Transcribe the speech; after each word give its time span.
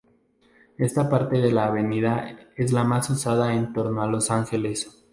Esta 0.79 1.07
parte 1.07 1.37
de 1.39 1.51
la 1.51 1.67
avenida 1.67 2.27
es 2.55 2.71
la 2.73 2.83
más 2.83 3.07
usada 3.11 3.53
en 3.53 3.71
todo 3.71 3.91
Los 4.09 4.31
Ángeles. 4.31 5.05